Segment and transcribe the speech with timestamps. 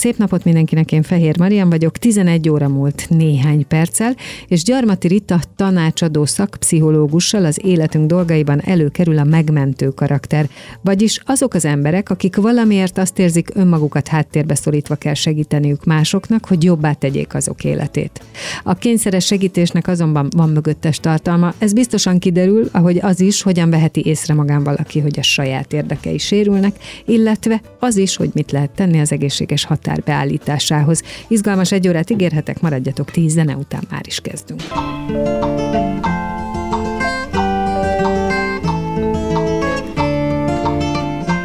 [0.00, 4.14] Szép napot mindenkinek, én Fehér Marian vagyok, 11 óra múlt néhány perccel,
[4.46, 10.48] és Gyarmati Rita tanácsadó szakpszichológussal az életünk dolgaiban előkerül a megmentő karakter,
[10.80, 16.64] vagyis azok az emberek, akik valamiért azt érzik önmagukat háttérbe szorítva kell segíteniük másoknak, hogy
[16.64, 18.20] jobbá tegyék azok életét.
[18.62, 24.06] A kényszeres segítésnek azonban van mögöttes tartalma, ez biztosan kiderül, ahogy az is, hogyan veheti
[24.06, 29.00] észre magán valaki, hogy a saját érdekei sérülnek, illetve az is, hogy mit lehet tenni
[29.00, 31.02] az egészséges határ naptár beállításához.
[31.28, 34.62] Izgalmas egy órát ígérhetek, maradjatok tíz zene után már is kezdünk.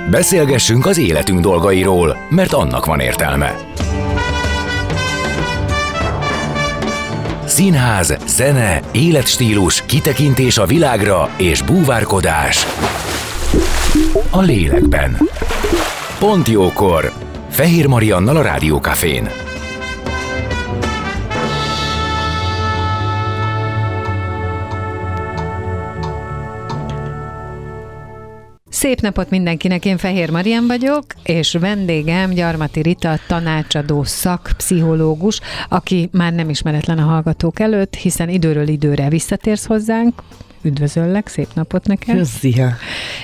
[0.10, 3.56] Beszélgessünk az életünk dolgairól, mert annak van értelme.
[7.46, 12.66] Színház, zene, életstílus, kitekintés a világra és búvárkodás.
[14.30, 15.18] A lélekben.
[16.20, 17.25] Pont jókor!
[17.56, 19.30] Fehér Mariannal a Rádiókafén.
[28.70, 36.34] Szép napot mindenkinek, én Fehér Marian vagyok, és vendégem Gyarmati Rita, tanácsadó szakpszichológus, aki már
[36.34, 40.22] nem ismeretlen a hallgatók előtt, hiszen időről időre visszatérsz hozzánk,
[40.66, 42.26] üdvözöllek, szép napot neked.
[42.26, 42.76] Szia!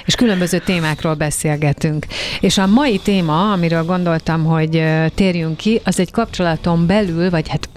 [0.06, 2.06] És különböző témákról beszélgetünk.
[2.40, 4.84] És a mai téma, amiről gondoltam, hogy
[5.16, 7.70] térjünk ki, az egy kapcsolaton belül, vagy hát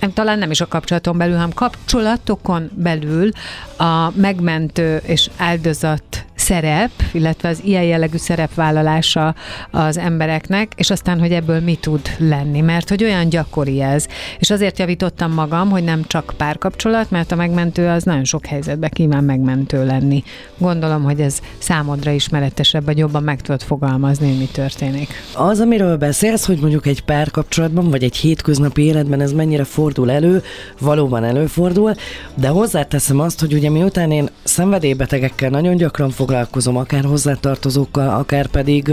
[0.00, 3.30] nem, talán nem is a kapcsolaton belül, hanem kapcsolatokon belül
[3.76, 9.34] a megmentő és áldozat szerep, illetve az ilyen jellegű szerepvállalása
[9.70, 14.06] az embereknek, és aztán, hogy ebből mi tud lenni, mert hogy olyan gyakori ez.
[14.38, 18.90] És azért javítottam magam, hogy nem csak párkapcsolat, mert a megmentő az nagyon sok helyzetben
[18.92, 20.22] kíván megmentő lenni.
[20.58, 25.08] Gondolom, hogy ez számodra ismeretesebb, vagy jobban meg tudod fogalmazni, hogy mi történik.
[25.34, 30.42] Az, amiről beszélsz, hogy mondjuk egy párkapcsolatban, vagy egy hétköznapi életben ez mennyire fordul elő,
[30.80, 31.94] valóban előfordul,
[32.34, 38.46] de hozzáteszem azt, hogy ugye miután én szenvedélybetegekkel nagyon gyakran foglalkozom, foglalkozom, akár hozzátartozókkal, akár
[38.46, 38.92] pedig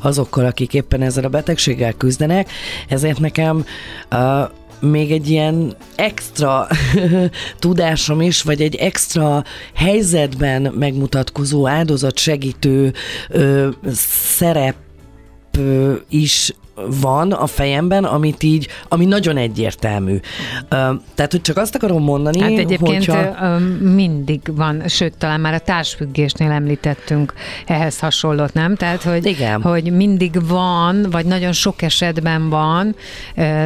[0.00, 2.50] azokkal, akik éppen ezzel a betegséggel küzdenek,
[2.88, 3.64] ezért nekem
[4.80, 6.66] még egy ilyen extra
[7.58, 9.44] tudásom is, vagy egy extra
[9.74, 12.92] helyzetben megmutatkozó áldozatsegítő
[13.28, 14.76] ö, szerep
[16.08, 16.52] is
[17.00, 20.20] van a fejemben, amit így, ami nagyon egyértelmű.
[21.14, 23.58] Tehát, hogy csak azt akarom mondani, Hát egyébként hogyha...
[23.80, 27.32] mindig van, sőt, talán már a társfüggésnél említettünk
[27.66, 28.74] ehhez hasonlót, nem?
[28.74, 29.62] Tehát, hogy, Igen.
[29.62, 32.94] hogy mindig van, vagy nagyon sok esetben van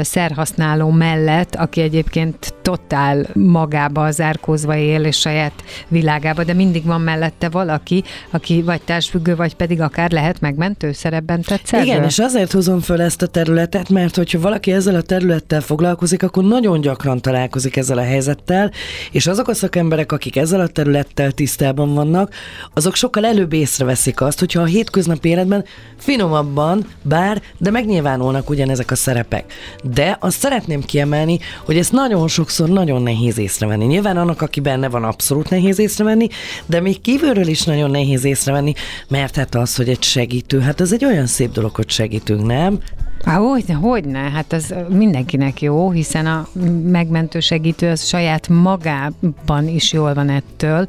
[0.00, 5.52] szerhasználó mellett, aki egyébként totál magába zárkózva él, és saját
[5.88, 11.42] világába, de mindig van mellette valaki, aki vagy társfüggő, vagy pedig akár lehet megmentő szerepben
[11.42, 11.84] tetszett.
[11.84, 16.22] Igen, és azért hozom föl ezt a területet, mert hogyha valaki ezzel a területtel foglalkozik,
[16.22, 18.70] akkor nagyon gyakran találkozik ezzel a helyzettel,
[19.10, 22.34] és azok a szakemberek, akik ezzel a területtel tisztában vannak,
[22.74, 25.64] azok sokkal előbb észreveszik azt, hogyha a hétköznapi életben
[25.98, 29.52] finomabban, bár, de megnyilvánulnak ugyanezek a szerepek.
[29.82, 33.84] De azt szeretném kiemelni, hogy ezt nagyon sokszor nagyon nehéz észrevenni.
[33.84, 36.28] Nyilván annak, aki benne van, abszolút nehéz észrevenni,
[36.66, 38.72] de még kívülről is nagyon nehéz észrevenni,
[39.08, 42.78] mert hát az, hogy egy segítő, hát ez egy olyan szép dolog, hogy segítünk, nem?
[43.24, 46.48] Há, hogyne, hogyne, hát ez mindenkinek jó, hiszen a
[46.84, 50.84] megmentő segítő az saját magában is jól van ettől,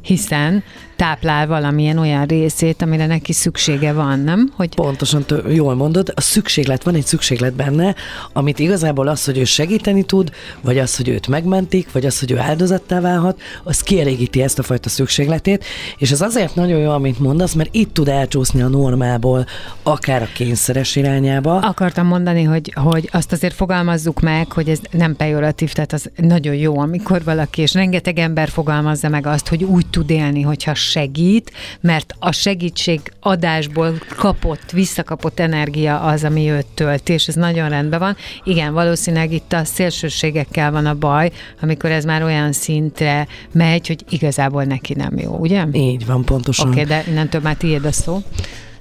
[0.00, 0.62] hiszen
[0.96, 4.52] táplál valamilyen olyan részét, amire neki szüksége van, nem?
[4.56, 4.74] Hogy...
[4.74, 7.94] Pontosan, jól mondod, a szükséglet, van egy szükséglet benne,
[8.32, 10.30] amit igazából az, hogy ő segíteni tud,
[10.60, 14.62] vagy az, hogy őt megmentik, vagy az, hogy ő áldozattá válhat, az kielégíti ezt a
[14.62, 15.64] fajta szükségletét,
[15.98, 19.46] és ez azért nagyon jó, amit mondasz, mert itt tud elcsúszni a normából,
[19.82, 21.58] akár a kényszeres irányába.
[21.58, 26.54] Akartam mondani, hogy, hogy azt azért fogalmazzuk meg, hogy ez nem pejoratív, tehát az nagyon
[26.54, 31.52] jó, amikor valaki, és rengeteg ember fogalmazza meg azt, hogy úgy tud élni, hogyha segít,
[31.80, 37.98] mert a segítség adásból kapott, visszakapott energia az, ami őt tölti, és ez nagyon rendben
[37.98, 38.16] van.
[38.44, 44.04] Igen, valószínűleg itt a szélsőségekkel van a baj, amikor ez már olyan szintre megy, hogy
[44.08, 45.64] igazából neki nem jó, ugye?
[45.72, 46.68] Így van, pontosan.
[46.68, 48.22] Oké, okay, de innentől már tiéd a szó.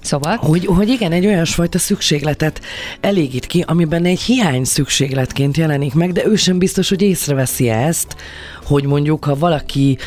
[0.04, 0.36] Szóval?
[0.36, 2.62] Hogy, hogy igen, egy olyasfajta szükségletet
[3.02, 8.16] elégít ki, amiben egy hiány szükségletként jelenik meg, de ő sem biztos, hogy észreveszi ezt,
[8.64, 9.98] hogy mondjuk, ha valaki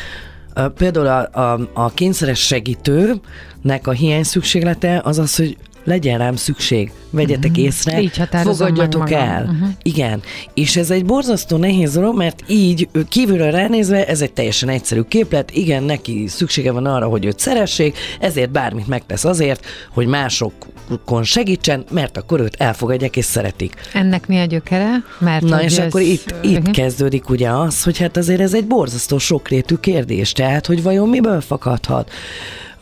[0.77, 5.57] például a, a, a kényszeres segítőnek a hiány szükséglete az az, hogy
[5.87, 7.65] legyen rám szükség, vegyetek uh-huh.
[7.65, 9.43] észre, így fogadjatok el.
[9.43, 9.69] Uh-huh.
[9.81, 10.21] Igen.
[10.53, 15.51] És ez egy borzasztó nehéz dolog, mert így kívülről ránézve ez egy teljesen egyszerű képlet,
[15.51, 21.83] igen, neki szüksége van arra, hogy őt szeressék, ezért bármit megtesz azért, hogy másokon segítsen,
[21.91, 23.73] mert akkor őt elfogadják és szeretik.
[23.93, 25.03] Ennek mi a gyökere?
[25.19, 25.85] Mert Na és ez...
[25.85, 26.73] akkor itt, itt uh-huh.
[26.73, 31.41] kezdődik ugye az, hogy hát azért ez egy borzasztó sokrétű kérdés, tehát hogy vajon miből
[31.41, 32.11] fakadhat?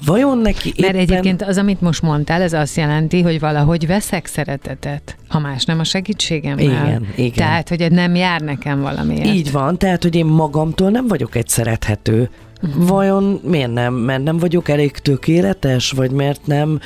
[0.06, 0.96] Vajon neki éppen...
[0.96, 5.66] Mert egyébként az, amit most mondtál, ez azt jelenti, hogy valahogy veszek szeretetetet, ha más
[5.66, 6.64] nem a segítségemmel.
[6.64, 7.32] Igen, igen.
[7.32, 9.26] Tehát, hogy nem jár nekem valamiért.
[9.26, 12.30] Így van, tehát, hogy én magamtól nem vagyok egy szerethető.
[12.64, 12.88] Uh-huh.
[12.88, 13.94] Vajon miért nem?
[13.94, 16.80] Mert nem vagyok elég tökéletes, vagy mert nem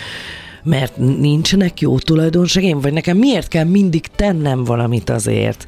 [0.64, 5.68] mert nincsenek jó tulajdonságaim, vagy nekem miért kell mindig tennem valamit azért?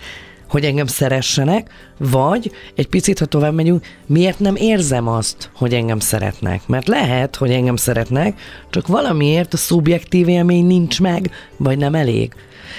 [0.51, 5.99] Hogy engem szeressenek, vagy egy picit, ha tovább megyünk, miért nem érzem azt, hogy engem
[5.99, 6.67] szeretnek?
[6.67, 8.39] Mert lehet, hogy engem szeretnek,
[8.69, 12.33] csak valamiért a szubjektív élmény nincs meg, vagy nem elég.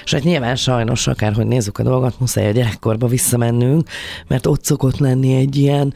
[0.04, 3.88] És hát nyilván sajnos, akárhogy nézzük a dolgot, muszáj a gyerekkorba visszamennünk,
[4.26, 5.94] mert ott szokott lenni egy ilyen,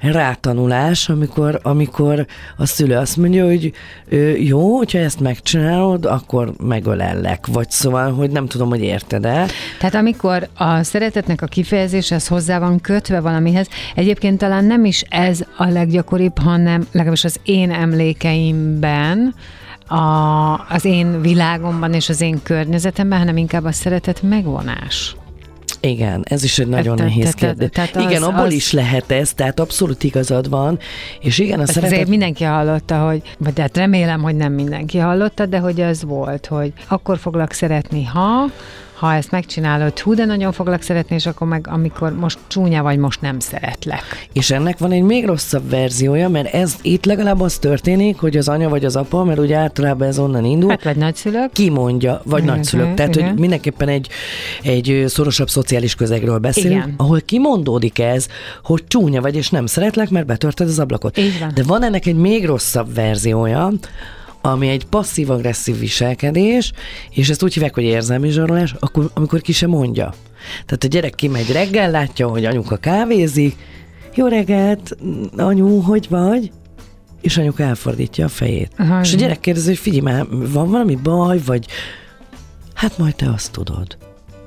[0.00, 2.26] rátanulás, amikor, amikor
[2.56, 3.72] a szülő azt mondja, hogy
[4.38, 7.46] jó, hogyha ezt megcsinálod, akkor megölellek.
[7.46, 9.46] Vagy szóval, hogy nem tudom, hogy érted-e.
[9.78, 15.04] Tehát amikor a szeretetnek a kifejezés, ez hozzá van kötve valamihez, egyébként talán nem is
[15.08, 19.34] ez a leggyakoribb, hanem legalábbis az én emlékeimben,
[19.86, 25.16] a, az én világomban és az én környezetemben, hanem inkább a szeretet megvonás.
[25.80, 27.68] Igen, ez is egy nagyon te, nehéz kérdés.
[27.98, 28.52] Igen, abból az...
[28.52, 30.78] is lehet ez, tehát abszolút igazad van,
[31.20, 31.92] és igen, a Ezt szeretet...
[31.92, 36.46] azért mindenki hallotta, hogy, vagy hát remélem, hogy nem mindenki hallotta, de hogy az volt,
[36.46, 38.44] hogy akkor foglak szeretni, ha,
[39.00, 42.98] ha ezt megcsinálod, hú, de nagyon foglak szeretni, és akkor meg amikor most csúnya vagy,
[42.98, 44.28] most nem szeretlek.
[44.32, 48.48] És ennek van egy még rosszabb verziója, mert ez itt legalább az történik, hogy az
[48.48, 50.70] anya vagy az apa, mert ugye általában ez onnan indul.
[50.70, 51.52] Hát vagy nagyszülők.
[51.52, 52.94] Kimondja, vagy uh-huh, nagyszülők.
[52.94, 53.30] Tehát, uh-huh.
[53.30, 54.08] hogy mindenképpen egy,
[54.62, 56.94] egy szorosabb szociális közegről beszélünk, Igen.
[56.96, 58.26] ahol kimondódik ez,
[58.62, 61.20] hogy csúnya vagy, és nem szeretlek, mert betörted az ablakot.
[61.54, 63.72] De van ennek egy még rosszabb verziója,
[64.40, 66.72] ami egy passzív-agresszív viselkedés,
[67.10, 70.14] és ezt úgy hívják, hogy érzelmi zsarolás, akkor, amikor ki sem mondja.
[70.66, 73.56] Tehát a gyerek kimegy reggel, látja, hogy anyuka kávézik,
[74.14, 74.96] jó reggelt,
[75.36, 76.50] anyu, hogy vagy?
[77.20, 78.72] És anyuka elfordítja a fejét.
[78.78, 81.66] Aha, és a gyerek kérdezi, hogy figyelj már, van valami baj, vagy
[82.74, 83.96] hát majd te azt tudod.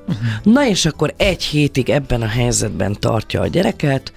[0.07, 0.54] Uh-huh.
[0.54, 4.13] Na és akkor egy hétig ebben a helyzetben tartja a gyereket,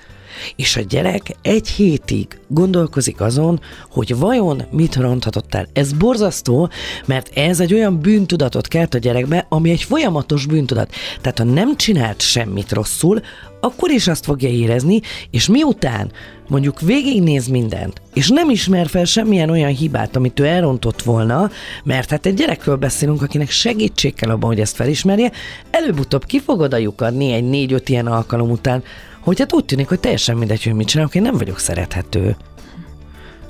[0.57, 3.61] és a gyerek egy hétig gondolkozik azon,
[3.91, 5.69] hogy vajon mit ronthatott el.
[5.73, 6.69] Ez borzasztó,
[7.07, 10.93] mert ez egy olyan bűntudatot kelt a gyerekbe, ami egy folyamatos bűntudat.
[11.21, 13.21] Tehát ha nem csinált semmit rosszul,
[13.61, 15.01] akkor is azt fogja érezni,
[15.31, 16.11] és miután
[16.49, 21.51] mondjuk végignéz mindent, és nem ismer fel semmilyen olyan hibát, amit ő elrontott volna,
[21.85, 25.33] mert hát egy gyerekről beszélünk, akinek segítség kell abban, hogy ezt felismerje,
[25.71, 28.83] előbb-utóbb ki fog oda lyukadni egy négy-öt ilyen alkalom után,
[29.27, 32.37] hogy hát úgy tűnik, hogy teljesen mindegy, hogy mit csinálok, én nem vagyok szerethető.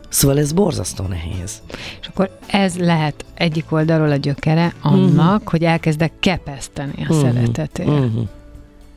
[0.08, 1.62] Szóval ez borzasztó nehéz.
[2.00, 5.50] És akkor ez lehet egyik oldalról a gyökere annak, uh-huh.
[5.50, 7.20] hogy elkezdek kepeszteni a uh-huh.
[7.20, 7.88] szeretetért.
[7.88, 8.28] Uh-huh.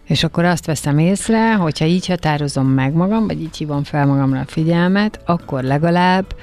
[0.06, 4.39] És akkor azt veszem észre, hogyha így határozom meg magam, vagy így hívom fel magamra
[4.39, 6.36] a figyelmet, akkor legalább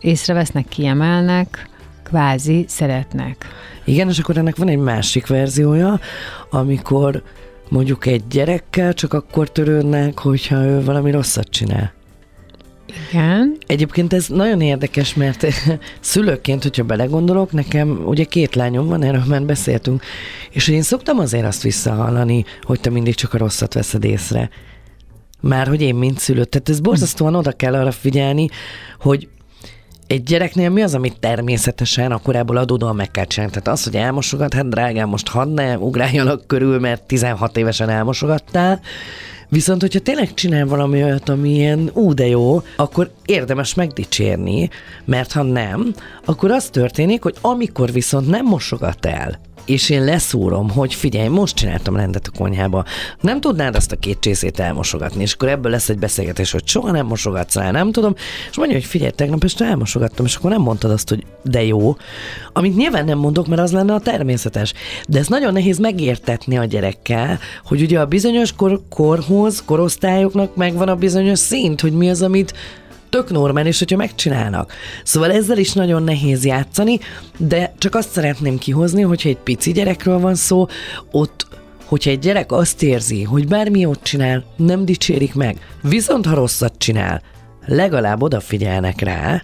[0.00, 1.68] észrevesznek, kiemelnek,
[2.02, 3.46] kvázi szeretnek.
[3.84, 6.00] Igen, és akkor ennek van egy másik verziója,
[6.50, 7.22] amikor
[7.70, 11.92] mondjuk egy gyerekkel csak akkor törődnek, hogyha ő valami rosszat csinál.
[13.10, 13.56] Igen.
[13.66, 15.46] Egyébként ez nagyon érdekes, mert
[16.00, 20.02] szülőként, hogyha belegondolok, nekem ugye két lányom van, erről már beszéltünk,
[20.50, 24.50] és én szoktam azért azt visszahallani, hogy te mindig csak a rosszat veszed észre.
[25.40, 26.44] Már hogy én mint szülő.
[26.44, 28.48] Tehát ez borzasztóan oda kell arra figyelni,
[29.00, 29.28] hogy
[30.08, 33.52] egy gyereknél mi az, amit természetesen a korából adódóan meg kell csinálni?
[33.52, 38.80] Tehát az, hogy elmosogat, hát drágám, most hadd ne ugráljanak körül, mert 16 évesen elmosogattál,
[39.50, 44.68] Viszont, hogyha tényleg csinál valami olyat, ami ilyen ú, de jó, akkor érdemes megdicsérni,
[45.04, 49.38] mert ha nem, akkor az történik, hogy amikor viszont nem mosogat el,
[49.68, 52.84] és én leszúrom, hogy figyelj, most csináltam rendet a konyhába,
[53.20, 56.90] nem tudnád azt a két csészét elmosogatni, és akkor ebből lesz egy beszélgetés, hogy soha
[56.90, 58.14] nem mosogatsz rá, nem tudom,
[58.50, 61.96] és mondja, hogy figyelj, tegnap este elmosogattam, és akkor nem mondtad azt, hogy de jó,
[62.52, 64.72] amit nyilván nem mondok, mert az lenne a természetes.
[65.08, 70.88] De ez nagyon nehéz megértetni a gyerekkel, hogy ugye a bizonyos kor- korhoz, korosztályoknak megvan
[70.88, 72.54] a bizonyos szint, hogy mi az, amit
[73.10, 74.72] tök normális, hogyha megcsinálnak.
[75.04, 76.98] Szóval ezzel is nagyon nehéz játszani,
[77.36, 80.66] de csak azt szeretném kihozni, hogyha egy pici gyerekről van szó,
[81.10, 81.46] ott
[81.84, 86.74] hogyha egy gyerek azt érzi, hogy bármi ott csinál, nem dicsérik meg, viszont ha rosszat
[86.78, 87.22] csinál,
[87.66, 89.42] legalább odafigyelnek rá,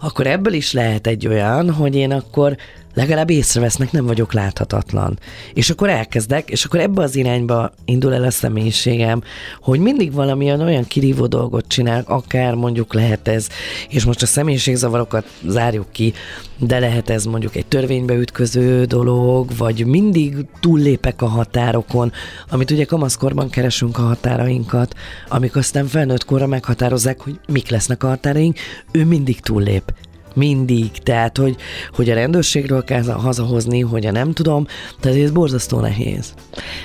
[0.00, 2.56] akkor ebből is lehet egy olyan, hogy én akkor
[2.94, 5.18] legalább észrevesznek, nem vagyok láthatatlan.
[5.54, 9.22] És akkor elkezdek, és akkor ebbe az irányba indul el a személyiségem,
[9.60, 13.48] hogy mindig valamilyen olyan kirívó dolgot csinál, akár mondjuk lehet ez,
[13.88, 16.12] és most a személyiségzavarokat zárjuk ki,
[16.58, 22.12] de lehet ez mondjuk egy törvénybe ütköző dolog, vagy mindig túllépek a határokon,
[22.50, 24.94] amit ugye kamaszkorban keresünk a határainkat,
[25.28, 28.58] amik aztán felnőtt korra meghatározzák, hogy mik lesznek a határaink,
[28.92, 29.92] ő mindig túllép
[30.34, 31.56] mindig, tehát hogy,
[31.94, 34.66] hogy a rendőrségről kell hazahozni, hogy a nem tudom,
[35.00, 36.34] tehát ez borzasztó nehéz.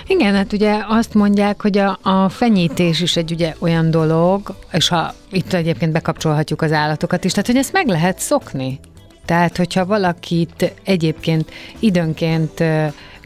[0.07, 4.87] Igen, hát ugye azt mondják, hogy a, a fenyítés is egy ugye olyan dolog, és
[4.87, 8.79] ha itt egyébként bekapcsolhatjuk az állatokat is, tehát hogy ezt meg lehet szokni.
[9.25, 12.63] Tehát, hogyha valakit egyébként időnként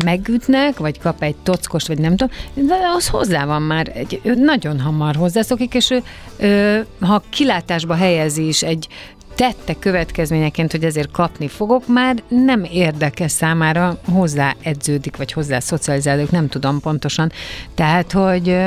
[0.03, 4.33] megütnek, vagy kap egy tockost, vagy nem tudom, de az hozzá van már, egy, ő
[4.33, 5.93] nagyon hamar hozzászokik, és
[6.37, 8.87] ő, ha kilátásba helyezi is egy
[9.41, 16.31] tette következményeként, hogy ezért kapni fogok, már nem érdekes számára, hozzá edződik, vagy hozzá szocializálódik,
[16.31, 17.31] nem tudom pontosan.
[17.75, 18.57] Tehát, hogy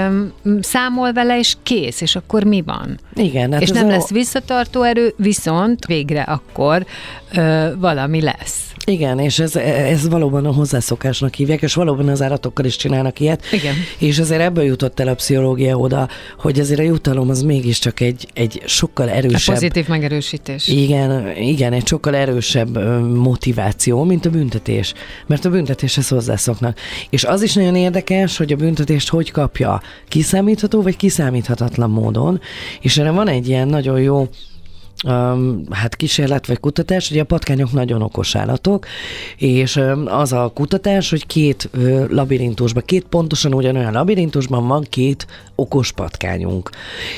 [0.61, 2.99] számol vele, és kész, és akkor mi van?
[3.14, 3.52] Igen.
[3.52, 3.90] Hát és nem a...
[3.90, 6.87] lesz visszatartó erő, viszont végre akkor
[7.35, 8.75] ö, valami lesz.
[8.87, 13.45] Igen, és ez, ez valóban a hozzászokásnak hívják, és valóban az állatokkal is csinálnak ilyet.
[13.52, 13.75] Igen.
[13.99, 18.28] És azért ebből jutott el a pszichológia oda, hogy azért a jutalom az mégiscsak egy,
[18.33, 19.54] egy sokkal erősebb...
[19.54, 20.63] A pozitív megerősítés.
[20.66, 24.94] Igen, igen, egy sokkal erősebb motiváció, mint a büntetés.
[25.26, 26.78] Mert a büntetéshez hozzászoknak.
[27.11, 29.83] És az is nagyon érdekes, hogy a büntetést hogy kapja.
[30.09, 32.40] Kiszámítható vagy kiszámíthatatlan módon.
[32.80, 34.28] És erre van egy ilyen nagyon jó
[35.70, 38.86] hát kísérlet vagy kutatás, ugye a patkányok nagyon okos állatok,
[39.36, 41.70] és az a kutatás, hogy két
[42.08, 46.70] labirintusban, két pontosan ugyanolyan labirintusban van két okos patkányunk.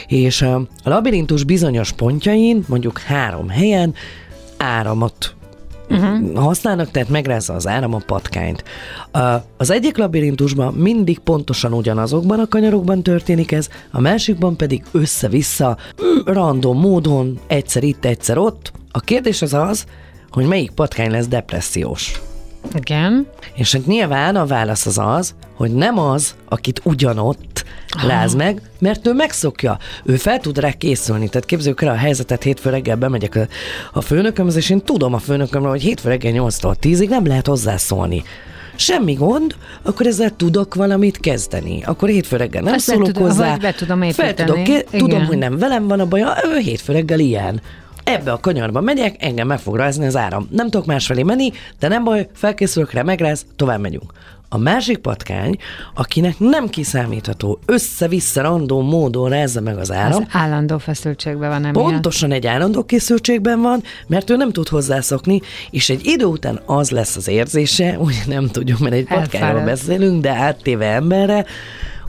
[0.07, 3.95] És a labirintus bizonyos pontjain, mondjuk három helyen
[4.57, 5.36] áramot
[5.91, 6.37] uh-huh.
[6.37, 8.65] használnak, tehát megrázza az áram a patkányt.
[9.57, 15.77] Az egyik labirintusban mindig pontosan ugyanazokban a kanyarokban történik ez, a másikban pedig össze-vissza,
[16.25, 18.73] random módon, egyszer itt, egyszer ott.
[18.91, 19.85] A kérdés az az,
[20.31, 22.21] hogy melyik patkány lesz depressziós.
[22.75, 23.27] Igen.
[23.55, 27.65] És hát nyilván a válasz az az, hogy nem az, akit ugyanott
[28.03, 29.79] láz meg, mert ő megszokja.
[30.05, 31.29] Ő fel tud rá készülni.
[31.29, 33.47] Tehát képzeljük el a helyzetet, hétfő reggel bemegyek a,
[33.93, 38.23] a főnökömhez, és én tudom a főnökömről, hogy hétfő reggel 8-tól 10-ig nem lehet hozzászólni
[38.79, 41.83] semmi gond, akkor ezzel tudok valamit kezdeni.
[41.85, 43.57] Akkor hétfő reggel nem Ezt szólok tudom, hozzá.
[43.57, 44.59] Be tudom fel tudok,
[44.91, 47.61] tudom, hogy nem velem van a baja, ő hétfő reggel ilyen
[48.07, 50.49] ebbe a kanyarba megyek, engem meg fog rázni az áram.
[50.51, 54.13] Nem tudok másfelé menni, de nem baj, felkészülök rá, megráz, tovább megyünk.
[54.49, 55.57] A másik patkány,
[55.95, 60.23] akinek nem kiszámítható, össze-vissza random módon rázza meg az áram.
[60.23, 61.91] Az állandó feszültségben van emiatt.
[61.91, 66.91] Pontosan egy állandó készültségben van, mert ő nem tud hozzászokni, és egy idő után az
[66.91, 71.45] lesz az érzése, hogy nem tudjuk, mert egy patkányról beszélünk, de áttéve emberre,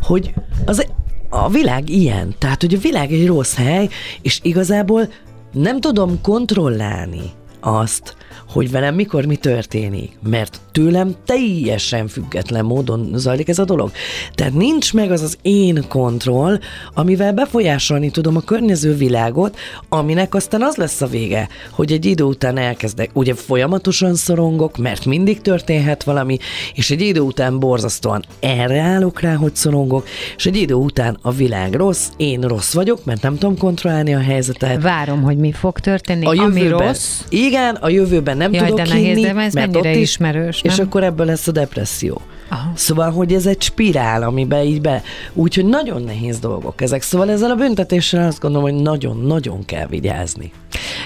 [0.02, 0.34] hogy
[0.66, 0.86] az
[1.30, 2.36] a világ ilyen.
[2.38, 3.90] Tehát, hogy a világ egy rossz hely,
[4.22, 5.10] és igazából
[5.52, 7.32] nem tudom kontrollálni
[7.68, 8.16] azt,
[8.50, 13.92] hogy velem mikor mi történik, mert tőlem teljesen független módon zajlik ez a dolog.
[14.34, 16.60] Tehát nincs meg az az én kontroll,
[16.94, 19.58] amivel befolyásolni tudom a környező világot,
[19.90, 25.06] aminek aztán az lesz a vége, hogy egy idő után elkezdek, ugye folyamatosan szorongok, mert
[25.06, 26.38] mindig történhet valami,
[26.74, 30.08] és egy idő után borzasztóan erre állok rá, hogy szorongok,
[30.38, 34.20] és egy idő után a világ rossz, én rossz vagyok, mert nem tudom kontrollálni a
[34.20, 34.82] helyzetet.
[34.82, 37.22] Várom, hogy mi fog történni, a jövőben, ami rossz.
[37.30, 40.62] Igen, a jövőben nem Jaj, tudok de nehéz, hinni, de ez mert ott is, ismerős,
[40.62, 42.22] és akkor ebből lesz a depresszió.
[42.50, 42.72] Aha.
[42.76, 45.02] Szóval, hogy ez egy spirál, amiben így be,
[45.34, 47.02] úgyhogy nagyon nehéz dolgok ezek.
[47.02, 50.52] Szóval ezzel a büntetéssel azt gondolom, hogy nagyon-nagyon kell vigyázni.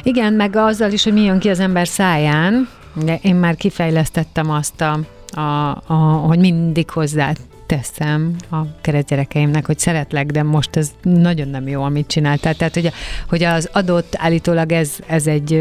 [0.04, 2.70] Igen, meg azzal is, hogy mi jön ki az ember száján,
[3.06, 5.00] de én már kifejlesztettem azt, a,
[5.40, 5.94] a, a,
[6.28, 7.34] hogy mindig hozzá
[7.72, 12.56] teszem a keresztgyerekeimnek, hogy szeretlek, de most ez nagyon nem jó, amit csináltál.
[12.56, 12.92] Tehát, hogy,
[13.30, 15.54] hogy az adott, állítólag ez, ez egy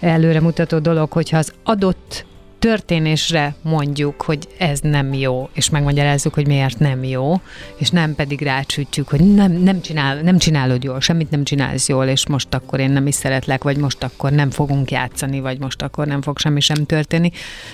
[0.00, 2.24] előremutató dolog, hogyha az adott
[2.64, 7.40] történésre mondjuk, hogy ez nem jó, és megmagyarázzuk, hogy miért nem jó,
[7.76, 12.06] és nem pedig rácsütjük, hogy nem, nem, csinál, nem csinálod jól, semmit nem csinálsz jól,
[12.06, 15.82] és most akkor én nem is szeretlek, vagy most akkor nem fogunk játszani, vagy most
[15.82, 17.30] akkor nem fog semmi sem történni.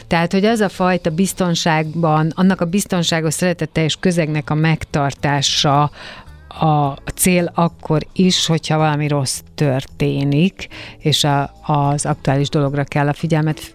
[0.06, 5.90] Tehát, hogy az a fajta biztonságban, annak a biztonságos szeretetteljes közegnek a megtartása,
[6.58, 13.12] a cél akkor is, hogyha valami rossz történik, és a, az aktuális dologra kell a
[13.12, 13.74] figyelmet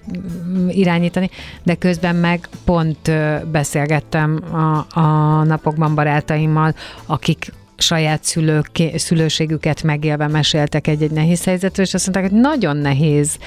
[0.69, 1.29] irányítani,
[1.63, 3.11] de közben meg pont
[3.51, 11.93] beszélgettem a, a napokban barátaimmal, akik saját szülők, szülőségüket megélve meséltek egy-egy nehéz helyzetről, és
[11.93, 13.37] azt mondták, hogy nagyon nehéz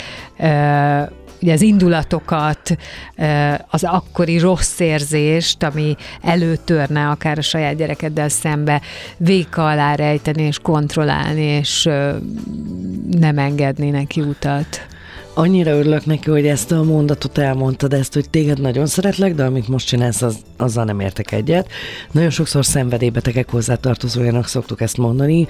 [1.42, 2.76] ugye az indulatokat,
[3.68, 8.80] az akkori rossz érzést, ami előtörne akár a saját gyerekeddel szembe,
[9.16, 11.88] véka alá rejteni és kontrollálni, és
[13.10, 14.86] nem engedni neki utat
[15.38, 19.68] annyira örülök neki, hogy ezt a mondatot elmondtad, ezt, hogy téged nagyon szeretlek, de amit
[19.68, 21.68] most csinálsz, az, azzal nem értek egyet.
[22.10, 25.46] Nagyon sokszor szenvedélybetegek hozzátartozójának szoktuk ezt mondani,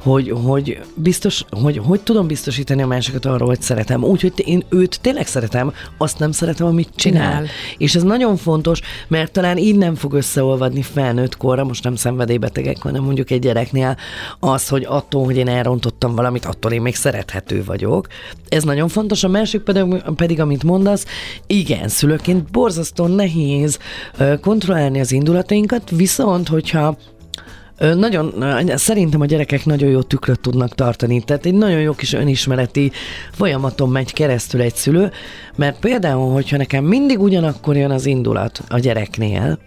[0.00, 4.04] hogy, hogy biztos, hogy, hogy tudom biztosítani a másikat arról, hogy szeretem.
[4.04, 7.30] Úgyhogy én őt tényleg szeretem, azt nem szeretem, amit csinál.
[7.30, 7.46] csinál.
[7.76, 12.82] És ez nagyon fontos, mert talán így nem fog összeolvadni felnőtt korra, most nem szenvedélybetegek,
[12.82, 13.96] hanem mondjuk egy gyereknél
[14.38, 18.06] az, hogy attól, hogy én elrontottam valamit, attól én még szerethető vagyok.
[18.48, 21.04] Ez nagyon fontos, a másik pedig, pedig amit mondasz,
[21.46, 23.78] igen, szülőként borzasztó nehéz
[24.40, 26.96] kontrollálni az indulatainkat, viszont hogyha
[27.78, 28.44] nagyon,
[28.76, 32.92] szerintem a gyerekek nagyon jó tükröt tudnak tartani, tehát egy nagyon jó kis önismereti
[33.32, 35.10] folyamaton megy keresztül egy szülő,
[35.56, 39.58] mert például, hogyha nekem mindig ugyanakkor jön az indulat a gyereknél,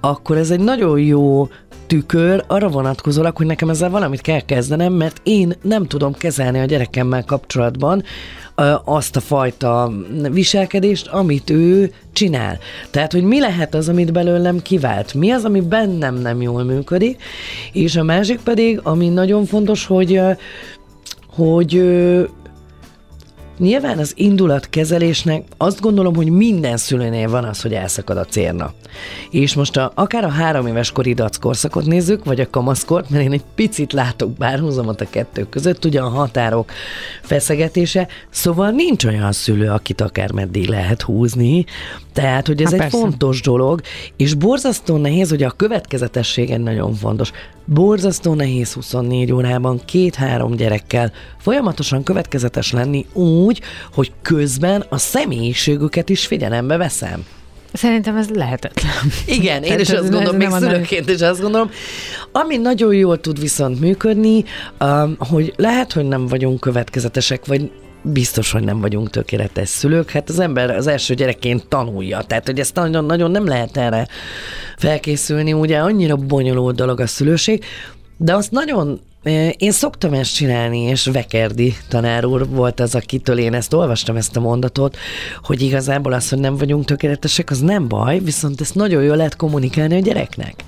[0.00, 1.48] akkor ez egy nagyon jó
[1.88, 6.64] tükör arra vonatkozólag, hogy nekem ezzel valamit kell kezdenem, mert én nem tudom kezelni a
[6.64, 8.02] gyerekemmel kapcsolatban
[8.84, 9.92] azt a fajta
[10.30, 12.58] viselkedést, amit ő csinál.
[12.90, 17.22] Tehát, hogy mi lehet az, amit belőlem kivált, mi az, ami bennem nem jól működik,
[17.72, 20.20] és a másik pedig, ami nagyon fontos, hogy
[21.38, 21.82] hogy
[23.58, 28.72] Nyilván az indulatkezelésnek azt gondolom, hogy minden szülőnél van az, hogy elszakad a cérna.
[29.30, 33.32] És most a, akár a három éves kori korszakot nézzük, vagy a kamaszkort, mert én
[33.32, 36.70] egy picit látok bárhuzamot a kettő között, ugye a határok
[37.22, 41.64] feszegetése, szóval nincs olyan szülő, akit akár meddig lehet húzni,
[42.12, 42.98] tehát, hogy ez ha, egy persze.
[42.98, 43.80] fontos dolog,
[44.16, 47.32] és borzasztó nehéz, hogy a következetességen nagyon fontos.
[47.74, 53.60] Borzasztó nehéz 24 órában két-három gyerekkel folyamatosan következetes lenni úgy,
[53.92, 57.24] hogy közben a személyiségüket is figyelembe veszem.
[57.72, 58.92] Szerintem ez lehetetlen.
[59.26, 61.70] Igen, én is azt gondolom, még szülőként is azt gondolom.
[62.32, 64.44] Ami nagyon jól tud viszont működni,
[64.80, 67.70] um, hogy lehet, hogy nem vagyunk következetesek, vagy
[68.02, 70.10] biztos, hogy nem vagyunk tökéletes szülők.
[70.10, 74.08] Hát az ember az első gyerekként tanulja, tehát hogy ezt nagyon-nagyon nem lehet erre
[74.76, 77.64] felkészülni, ugye annyira bonyolult dolog a szülőség,
[78.16, 79.00] de azt nagyon
[79.56, 84.36] én szoktam ezt csinálni, és Vekerdi tanár úr volt az, akitől én ezt olvastam, ezt
[84.36, 84.96] a mondatot,
[85.42, 89.36] hogy igazából az, hogy nem vagyunk tökéletesek, az nem baj, viszont ezt nagyon jól lehet
[89.36, 90.64] kommunikálni a gyereknek.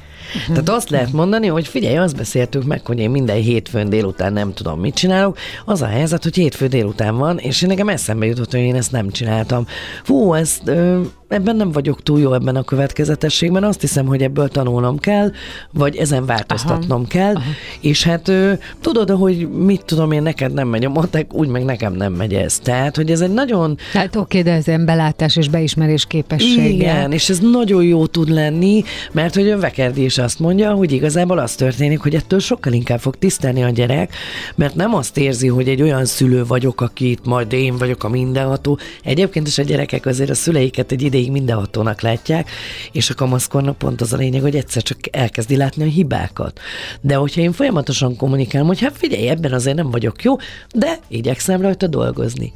[0.48, 4.54] Tehát azt lehet mondani, hogy figyelj, azt beszéltük meg, hogy én minden hétfőn délután nem
[4.54, 5.38] tudom, mit csinálok.
[5.64, 8.92] Az a helyzet, hogy hétfő délután van, és én nekem eszembe jutott, hogy én ezt
[8.92, 9.66] nem csináltam.
[10.02, 14.48] Fú, ezt ö, ebben nem vagyok túl jó ebben a következetességben, azt hiszem, hogy ebből
[14.48, 15.30] tanulnom kell,
[15.72, 17.50] vagy ezen változtatnom aha, kell, aha.
[17.80, 21.64] és hát ö, tudod, hogy mit tudom én, neked nem megy a matek, úgy meg
[21.64, 22.58] nekem nem megy ez.
[22.58, 23.78] Tehát, hogy ez egy nagyon...
[23.92, 26.68] Tehát oké, de ez belátás és beismerés képessége.
[26.68, 31.38] Igen, és ez nagyon jó tud lenni, mert hogy Vekerdi is azt mondja, hogy igazából
[31.38, 34.14] az történik, hogy ettől sokkal inkább fog tisztelni a gyerek,
[34.54, 38.78] mert nem azt érzi, hogy egy olyan szülő vagyok, akit majd én vagyok a mindenható.
[39.04, 42.50] Egyébként is a gyerekek azért a szüleiket egy ideig mindenhatónak látják,
[42.92, 46.60] és a kamaszkornak pont az a lényeg, hogy egyszer csak elkezdi látni a hibákat.
[47.00, 50.36] De hogyha én folyamatosan kommunikálom, hogy hát figyelj, ebben azért nem vagyok jó,
[50.74, 52.52] de igyekszem rajta dolgozni.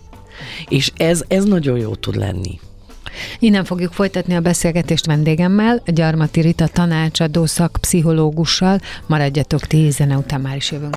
[0.69, 2.61] És ez, ez nagyon jó tud lenni.
[3.39, 8.81] Innen fogjuk folytatni a beszélgetést vendégemmel, Gyarmati Rita tanácsadó szakpszichológussal.
[9.07, 10.97] Maradjatok ti, zene után már is jövünk.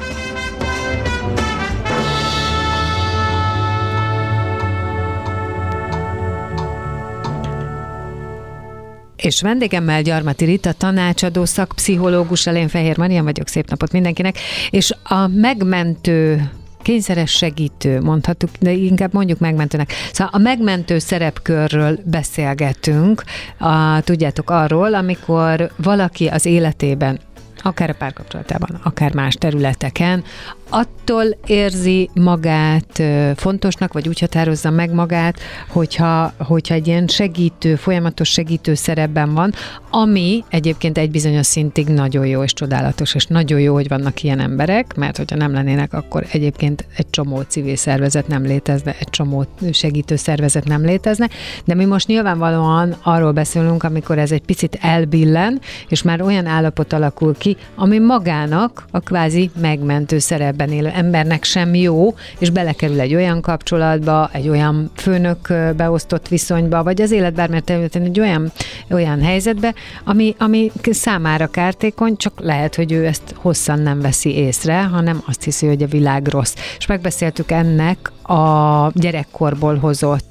[9.21, 14.37] És vendégemmel Gyarmati Rita, tanácsadó, szakpszichológus, elén Fehér Marian vagyok, szép napot mindenkinek,
[14.69, 16.49] és a megmentő
[16.81, 19.93] kényszeres segítő, mondhatjuk, de inkább mondjuk megmentőnek.
[20.11, 23.23] Szóval a megmentő szerepkörről beszélgetünk,
[23.57, 27.19] a, tudjátok arról, amikor valaki az életében
[27.63, 30.23] akár a párkapcsolatában, akár más területeken,
[30.71, 33.03] attól érzi magát
[33.35, 39.53] fontosnak, vagy úgy határozza meg magát, hogyha, hogyha egy ilyen segítő, folyamatos segítő szerepben van,
[39.89, 44.39] ami egyébként egy bizonyos szintig nagyon jó és csodálatos, és nagyon jó, hogy vannak ilyen
[44.39, 49.45] emberek, mert hogyha nem lennének, akkor egyébként egy csomó civil szervezet nem létezne, egy csomó
[49.71, 51.29] segítő szervezet nem létezne,
[51.65, 56.93] de mi most nyilvánvalóan arról beszélünk, amikor ez egy picit elbillen, és már olyan állapot
[56.93, 62.99] alakul ki, ami magának a kvázi megmentő szerep életben élő embernek sem jó, és belekerül
[62.99, 68.51] egy olyan kapcsolatba, egy olyan főnök beosztott viszonyba, vagy az élet bármely területen egy olyan,
[68.89, 74.81] olyan helyzetbe, ami, ami számára kártékony, csak lehet, hogy ő ezt hosszan nem veszi észre,
[74.81, 76.53] hanem azt hiszi, hogy a világ rossz.
[76.77, 80.29] És megbeszéltük ennek a gyerekkorból hozott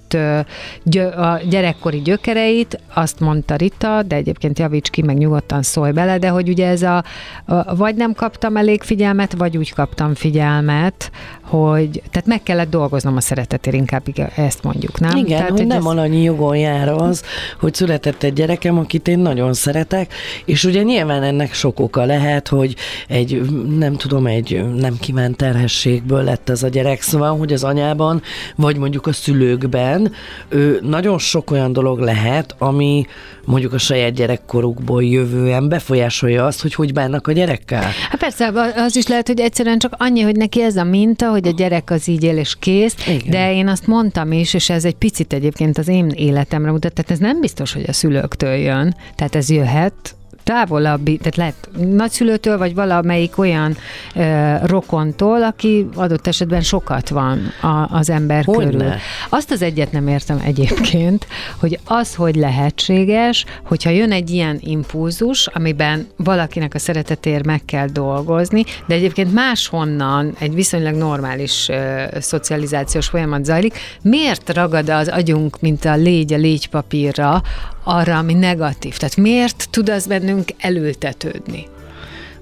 [1.17, 6.29] a gyerekkori gyökereit, azt mondta Rita, de egyébként javíts ki, meg nyugodtan szólj bele, de
[6.29, 7.05] hogy ugye ez a,
[7.47, 11.11] a vagy nem kaptam elég figyelmet, vagy úgy kaptam figyelmet,
[11.43, 14.03] hogy tehát meg kellett dolgoznom a szeretetért, inkább
[14.37, 15.17] ezt mondjuk, nem?
[15.17, 15.85] Igen, tehát, hogy, hogy nem ez...
[15.85, 17.23] alanyi jogon jár az,
[17.61, 22.49] hogy született egy gyerekem, akit én nagyon szeretek, és ugye nyilván ennek sok oka lehet,
[22.49, 22.77] hogy
[23.09, 23.43] egy,
[23.79, 28.23] nem tudom, egy nem kívánt terhességből lett ez a gyerek, szóval, hogy az anyában,
[28.57, 30.13] vagy mondjuk a szülőkben
[30.49, 33.07] ő, nagyon sok olyan dolog lehet, ami
[33.45, 37.83] mondjuk a saját gyerekkorukból jövően befolyásolja azt, hogy hogy bánnak a gyerekkel.
[38.11, 41.49] Hát persze, az is lehet, hogy egyszerűen csak annyi, hogy neki ez a minta, hogy
[41.49, 43.31] a gyerek az így él és kész, Igen.
[43.31, 47.11] de én azt mondtam is, és ez egy picit egyébként az én életemre mutat, tehát
[47.11, 50.15] ez nem biztos, hogy a szülőktől jön, tehát ez jöhet
[50.51, 53.77] távolabbi, tehát lehet nagyszülőtől, vagy valamelyik olyan
[54.15, 58.71] ö, rokontól, aki adott esetben sokat van a, az ember Hogyne?
[58.71, 58.93] körül.
[59.29, 61.27] Azt az egyet nem értem egyébként,
[61.61, 67.87] hogy az, hogy lehetséges, hogyha jön egy ilyen impulzus, amiben valakinek a szeretetért meg kell
[67.87, 75.61] dolgozni, de egyébként máshonnan egy viszonylag normális ö, szocializációs folyamat zajlik, miért ragad az agyunk,
[75.61, 77.43] mint a légy a légypapírra,
[77.85, 78.97] arra, ami negatív?
[78.97, 81.67] Tehát miért tud az bennünk elültetődni?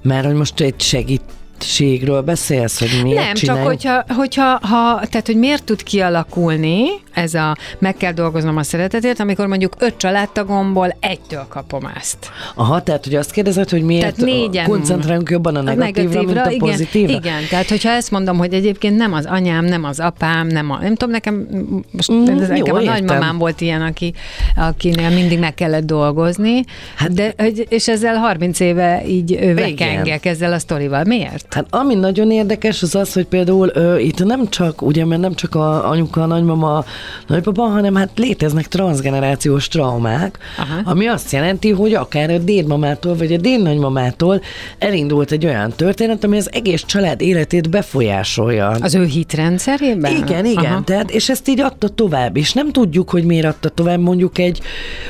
[0.02, 1.22] Mert hogy most egy segít
[1.60, 3.80] segítségről beszélsz, hogy miért Nem, csináljuk?
[3.80, 8.62] csak hogyha, hogyha ha, tehát hogy miért tud kialakulni ez a meg kell dolgoznom a
[8.62, 12.30] szeretetért, amikor mondjuk öt családtagomból egytől kapom ezt.
[12.54, 16.48] Aha, tehát hogy azt kérdezed, hogy miért tehát négyen, koncentrálunk jobban a negatívra, a negatívra
[16.48, 17.08] mint a pozitívra?
[17.08, 20.70] Igen, igen, tehát hogyha ezt mondom, hogy egyébként nem az anyám, nem az apám, nem
[20.70, 21.46] a, nem tudom, nekem
[21.90, 22.94] most mm, nekem jó, a értem.
[22.94, 24.12] nagymamám volt ilyen, aki,
[24.56, 26.64] akinél mindig meg kellett dolgozni,
[26.96, 27.34] hát, de,
[27.68, 31.04] és ezzel 30 éve így vekengek ezzel a sztorival.
[31.04, 31.47] Miért?
[31.50, 35.34] Hát ami nagyon érdekes az az, hogy például ö, itt nem csak, ugye, mert nem
[35.34, 36.84] csak a anyuka, a nagymama,
[37.26, 40.90] nagypapa, hanem hát léteznek transgenerációs traumák, Aha.
[40.90, 44.40] ami azt jelenti, hogy akár a dédmamától, vagy a dédnagymamától
[44.78, 48.68] elindult egy olyan történet, ami az egész család életét befolyásolja.
[48.68, 50.16] Az ő hitrendszerében?
[50.16, 50.82] Igen, igen, Aha.
[50.84, 54.60] tehát, és ezt így adta tovább, és nem tudjuk, hogy miért adta tovább, mondjuk egy,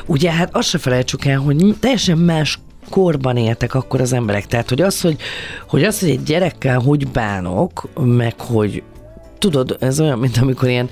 [0.06, 4.46] ugye hát azt se felejtsük el, hogy teljesen más korban éltek akkor az emberek.
[4.46, 5.16] Tehát, hogy az, hogy,
[5.68, 8.82] hogy az, hogy egy gyerekkel hogy bánok, meg hogy
[9.38, 10.88] tudod, ez olyan, mint amikor ilyen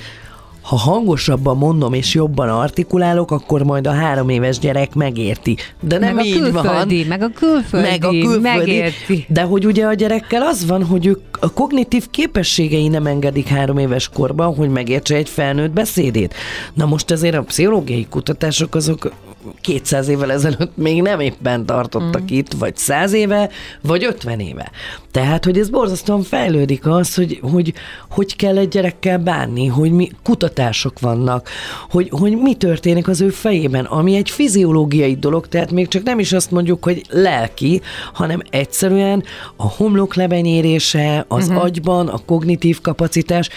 [0.66, 5.56] ha hangosabban mondom és jobban artikulálok, akkor majd a három éves gyerek megérti.
[5.80, 7.06] De nem meg így a külföldi, van.
[7.06, 9.26] Meg a külföldi, meg a külföldi, megérti.
[9.28, 13.78] De hogy ugye a gyerekkel az van, hogy ők a kognitív képességei nem engedik három
[13.78, 16.34] éves korban, hogy megértse egy felnőtt beszédét.
[16.74, 19.12] Na most ezért a pszichológiai kutatások azok
[19.60, 22.36] 200 évvel ezelőtt még nem éppen tartottak mm.
[22.36, 23.50] itt, vagy 100 éve,
[23.82, 24.70] vagy 50 éve.
[25.10, 27.72] Tehát, hogy ez borzasztóan fejlődik az, hogy hogy,
[28.10, 31.48] hogy kell egy gyerekkel bánni, hogy mi kutatások vannak,
[31.90, 36.18] hogy, hogy mi történik az ő fejében, ami egy fiziológiai dolog, tehát még csak nem
[36.18, 37.80] is azt mondjuk, hogy lelki,
[38.12, 39.22] hanem egyszerűen
[39.56, 41.62] a homlok lebenyérése, az uh-huh.
[41.62, 43.48] agyban, a kognitív kapacitás,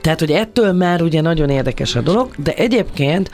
[0.00, 3.30] tehát, hogy ettől már ugye nagyon érdekes a dolog, de egyébként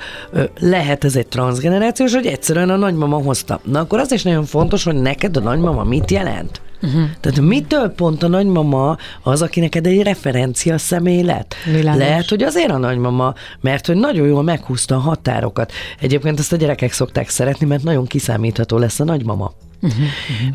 [0.59, 3.61] lehet ez egy transgenerációs, hogy egyszerűen a nagymama hozta.
[3.65, 6.61] Na akkor az is nagyon fontos, hogy neked a nagymama mit jelent?
[6.83, 7.03] Uh-huh.
[7.21, 11.55] Tehát mitől pont a nagymama az, aki neked egy referencia személy lett?
[11.65, 12.01] Világos.
[12.01, 15.73] Lehet, hogy azért a nagymama, mert hogy nagyon jól meghúzta a határokat.
[16.01, 19.53] Egyébként ezt a gyerekek szokták szeretni, mert nagyon kiszámítható lesz a nagymama.
[19.83, 20.07] Uh-huh.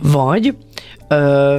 [0.02, 0.56] Vagy
[1.08, 1.58] ö,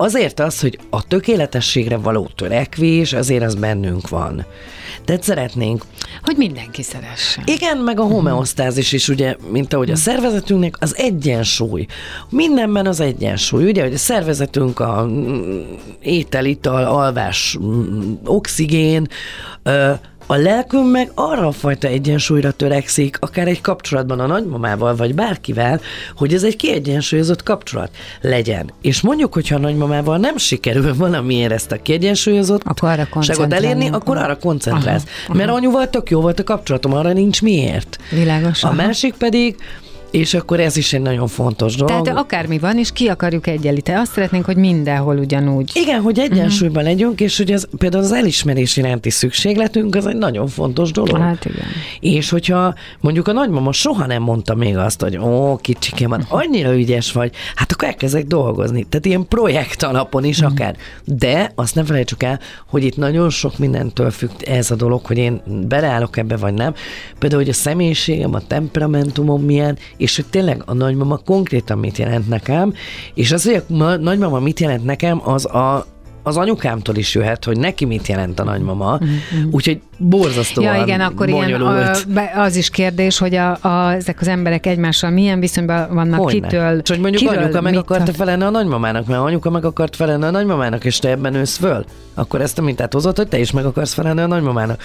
[0.00, 4.46] azért az, hogy a tökéletességre való törekvés, azért az bennünk van.
[5.04, 5.84] Tehát szeretnénk.
[6.22, 7.44] Hogy mindenki szeressen.
[7.46, 11.86] Igen, meg a homeosztázis is, ugye, mint ahogy a szervezetünknek, az egyensúly.
[12.30, 13.64] Mindenben az egyensúly.
[13.64, 15.60] Ugye, hogy a szervezetünk a mm,
[16.00, 19.08] étel, ital, alvás, mm, oxigén,
[20.30, 25.80] a lelkünk meg arra a fajta egyensúlyra törekszik, akár egy kapcsolatban a nagymamával, vagy bárkivel,
[26.16, 28.70] hogy ez egy kiegyensúlyozott kapcsolat legyen.
[28.82, 33.54] És mondjuk, hogyha a nagymamával nem sikerül valamiért ezt a kiegyensúlyozott Akkor arra koncentrálni.
[33.54, 35.02] elérni, akkor arra koncentrálsz.
[35.02, 35.34] Aha, aha.
[35.34, 37.98] Mert anyuval tök jó volt a kapcsolatom, arra nincs miért.
[38.10, 38.64] Világos.
[38.64, 38.76] A aha.
[38.76, 39.56] másik pedig,
[40.10, 42.02] és akkor ez is egy nagyon fontos dolog.
[42.02, 43.98] Tehát akármi van, és ki akarjuk egyenlíteni.
[43.98, 45.70] Azt szeretnénk, hogy mindenhol ugyanúgy.
[45.74, 46.92] Igen, hogy egyensúlyban Mhm.
[46.92, 51.16] legyünk, és hogy az, például az elismerés iránti szükségletünk, az egy nagyon fontos dolog.
[51.18, 51.66] Hát igen.
[52.00, 56.74] És hogyha mondjuk a nagymama soha nem mondta még azt, hogy ó, kicsikém, hát annyira
[56.76, 58.84] ügyes vagy, hát akkor elkezdek dolgozni.
[58.84, 60.76] Tehát ilyen projekt alapon is akár.
[61.04, 65.18] De azt nem felejtsük el, hogy itt nagyon sok mindentől függ ez a dolog, hogy
[65.18, 66.74] én beleállok ebbe vagy nem.
[67.18, 72.28] Például, hogy a személyiségem, a temperamentumom milyen, és hogy tényleg a nagymama konkrétan mit jelent
[72.28, 72.74] nekem,
[73.14, 75.86] és az, hogy a ma- nagymama mit jelent nekem, az a
[76.28, 78.98] az anyukámtól is jöhet, hogy neki mit jelent a nagymama,
[79.50, 82.06] úgyhogy borzasztóan Ja, igen, akkor ilyen, bonyolult.
[82.14, 86.48] a, az is kérdés, hogy a, a, ezek az emberek egymással milyen viszonyban vannak, Hogyne.
[86.48, 86.78] kitől.
[86.78, 89.96] És hogy mondjuk kiről anyuka meg akarta tart- felelni a nagymamának, mert anyuka meg akart
[89.96, 93.38] felelni a nagymamának, és te ebben ősz föl, akkor ezt a mintát hozott, hogy te
[93.38, 94.82] is meg akarsz felelni a nagymamának.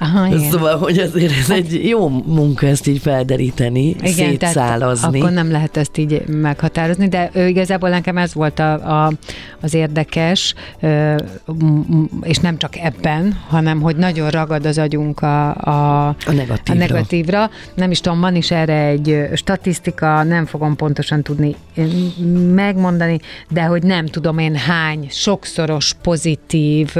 [0.00, 0.50] Aha, igen.
[0.50, 5.18] Szóval, hogy azért ez egy jó munka ezt így felderíteni, Igen, szétszálazni.
[5.20, 8.72] akkor nem lehet ezt így meghatározni, de ő, igazából nekem ez volt a,
[9.04, 9.12] a,
[9.60, 10.54] az érdekes,
[12.22, 16.72] és nem csak ebben, hanem hogy nagyon ragad az agyunk a, a, A negatívra.
[16.72, 17.50] a negatívra.
[17.74, 21.54] Nem is tudom, van is erre egy statisztika, nem fogom pontosan tudni
[22.54, 26.94] megmondani, de hogy nem tudom én hány sokszoros pozitív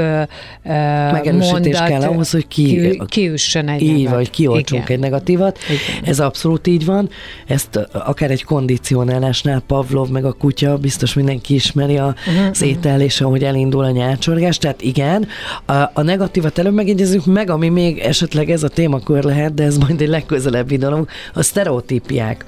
[0.63, 4.95] Megerősítés mondat kell ahhoz, hogy ki- ki, kiüssön egy így vagy, kioltsunk Igen.
[4.95, 5.57] egy negatívat.
[5.69, 6.09] Igen.
[6.09, 7.09] Ez abszolút így van.
[7.47, 13.01] Ezt akár egy kondicionálásnál Pavlov meg a kutya, biztos mindenki ismeri a, Mhm, az étel,
[13.01, 14.57] és ahogy elindul a nyálcsorgás.
[14.57, 15.27] Tehát igen,
[15.65, 19.77] a, a negatívat előbb megjegyezzük meg, ami még esetleg ez a témakör lehet, de ez
[19.77, 22.45] majd egy legközelebbi dolog, a sztereotípiák.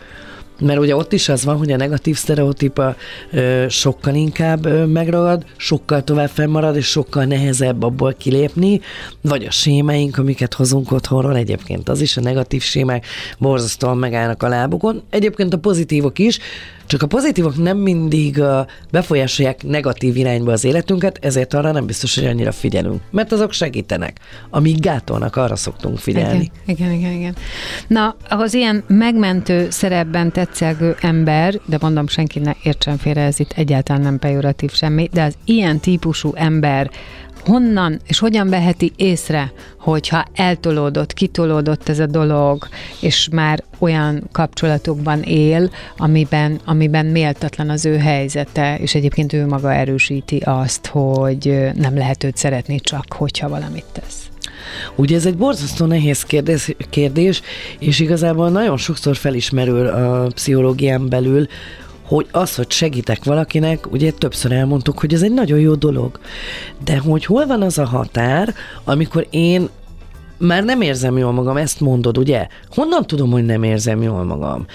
[0.59, 2.95] Mert ugye ott is az van, hogy a negatív sztereotípa
[3.31, 8.81] ö, sokkal inkább ö, megragad, sokkal tovább fennmarad, és sokkal nehezebb abból kilépni,
[9.21, 13.05] vagy a sémáink, amiket hozunk otthonról, egyébként az is, a negatív sémák
[13.37, 15.01] borzasztóan megállnak a lábukon.
[15.09, 16.39] Egyébként a pozitívok is,
[16.91, 18.41] csak a pozitívok nem mindig
[18.91, 23.01] befolyásolják negatív irányba az életünket, ezért arra nem biztos, hogy annyira figyelünk.
[23.11, 24.19] Mert azok segítenek.
[24.49, 26.51] Amíg gátolnak, arra szoktunk figyelni.
[26.65, 27.35] Igen, igen, igen, igen.
[27.87, 33.51] Na, az ilyen megmentő szerepben tetszegő ember, de mondom, senki ne értsen félre, ez itt
[33.51, 36.91] egyáltalán nem pejoratív semmi, de az ilyen típusú ember
[37.45, 42.67] honnan és hogyan veheti észre, hogyha eltolódott, kitolódott ez a dolog,
[43.01, 49.73] és már olyan kapcsolatokban él, amiben, amiben méltatlan az ő helyzete, és egyébként ő maga
[49.73, 54.29] erősíti azt, hogy nem lehet őt szeretni csak, hogyha valamit tesz.
[54.95, 57.41] Ugye ez egy borzasztó nehéz kérdés, kérdés,
[57.79, 61.47] és igazából nagyon sokszor felismerül a pszichológián belül,
[62.11, 66.19] hogy az, hogy segítek valakinek, ugye többször elmondtuk, hogy ez egy nagyon jó dolog.
[66.83, 69.69] De hogy hol van az a határ, amikor én
[70.37, 72.47] már nem érzem jól magam, ezt mondod, ugye?
[72.69, 74.65] Honnan tudom, hogy nem érzem jól magam?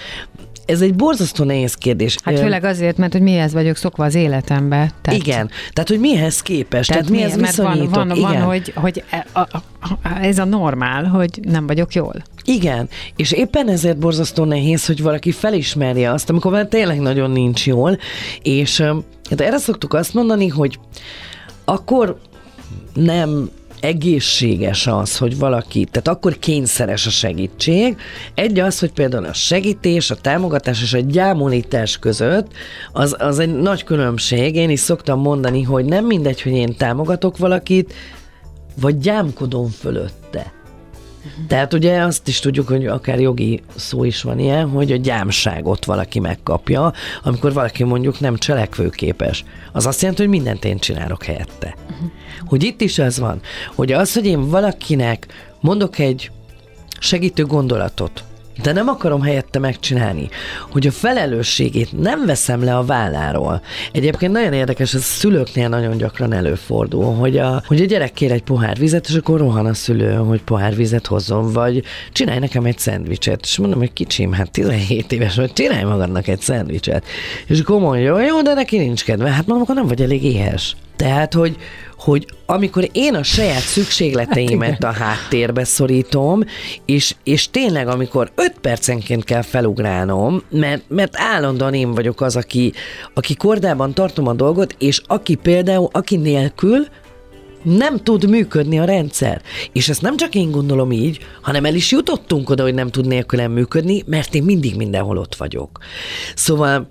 [0.67, 2.15] Ez egy borzasztó nehéz kérdés.
[2.23, 4.91] Hát főleg azért, mert hogy mihez vagyok szokva az életembe.
[5.01, 7.95] Tehát, igen, tehát hogy mihez képest, tehát, tehát mihez mi- van, viszonyítok.
[7.95, 8.41] van, van, igen.
[8.41, 12.13] hogy, hogy e- a, a, a, ez a normál, hogy nem vagyok jól.
[12.43, 17.65] Igen, és éppen ezért borzasztó nehéz, hogy valaki felismerje azt, amikor már tényleg nagyon nincs
[17.65, 17.97] jól,
[18.41, 18.81] és
[19.29, 20.79] hát erre szoktuk azt mondani, hogy
[21.65, 22.19] akkor
[22.93, 27.97] nem egészséges az, hogy valaki, tehát akkor kényszeres a segítség.
[28.35, 32.47] Egy az, hogy például a segítés, a támogatás és a gyámolítás között
[32.91, 34.55] az, az egy nagy különbség.
[34.55, 37.93] Én is szoktam mondani, hogy nem mindegy, hogy én támogatok valakit,
[38.81, 40.56] vagy gyámkodom fölötte.
[41.47, 45.85] Tehát ugye azt is tudjuk, hogy akár jogi szó is van ilyen, hogy a gyámságot
[45.85, 49.43] valaki megkapja, amikor valaki mondjuk nem cselekvőképes.
[49.71, 51.75] Az azt jelenti, hogy mindent én csinálok helyette.
[52.45, 53.41] Hogy itt is az van,
[53.75, 55.27] hogy az, hogy én valakinek
[55.59, 56.31] mondok egy
[56.99, 58.23] segítő gondolatot,
[58.61, 60.29] de nem akarom helyette megcsinálni,
[60.71, 63.61] hogy a felelősségét nem veszem le a válláról.
[63.91, 68.43] Egyébként nagyon érdekes, ez szülőknél nagyon gyakran előfordul, hogy a, hogy a gyerek kér egy
[68.43, 72.77] pohár vizet, és akkor rohan a szülő, hogy pohár vizet hozzon, vagy csinálj nekem egy
[72.77, 73.39] szendvicset.
[73.43, 77.05] És mondom, hogy kicsim, hát 17 éves vagy, csinálj magadnak egy szendvicset.
[77.47, 79.29] És akkor mondja, jó, de neki nincs kedve.
[79.29, 80.75] Hát mondom, akkor nem vagy elég éhes.
[80.95, 81.57] Tehát, hogy,
[82.07, 86.43] hogy amikor én a saját szükségleteimet a háttérbe szorítom,
[86.85, 92.73] és, és tényleg amikor öt percenként kell felugrálnom, mert, mert állandóan én vagyok az, aki,
[93.13, 96.85] aki kordában tartom a dolgot, és aki például, aki nélkül
[97.63, 99.41] nem tud működni a rendszer.
[99.73, 103.07] És ezt nem csak én gondolom így, hanem el is jutottunk oda, hogy nem tud
[103.07, 105.79] nélkülem működni, mert én mindig mindenhol ott vagyok.
[106.35, 106.89] Szóval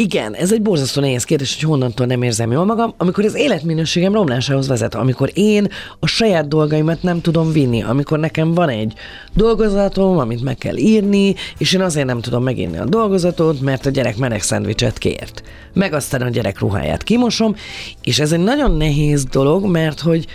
[0.00, 4.12] igen, ez egy borzasztó nehéz kérdés, hogy honnantól nem érzem jól magam, amikor az életminőségem
[4.12, 5.68] romlásához vezet, amikor én
[6.00, 8.92] a saját dolgaimat nem tudom vinni, amikor nekem van egy
[9.34, 13.90] dolgozatom, amit meg kell írni, és én azért nem tudom megírni a dolgozatot, mert a
[13.90, 15.42] gyerek meleg szendvicset kért.
[15.74, 17.54] Meg aztán a gyerek ruháját kimosom,
[18.02, 20.26] és ez egy nagyon nehéz dolog, mert hogy